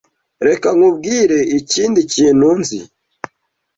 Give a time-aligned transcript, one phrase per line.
[0.47, 2.79] Reka nkubwire ikindi kintu nzi.